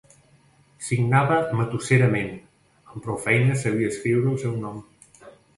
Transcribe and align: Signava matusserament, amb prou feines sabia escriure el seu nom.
Signava 0.85 1.37
matusserament, 1.59 2.33
amb 2.81 2.97
prou 3.05 3.23
feines 3.27 3.67
sabia 3.67 3.93
escriure 3.95 4.35
el 4.37 4.43
seu 4.47 4.61
nom. 4.65 4.85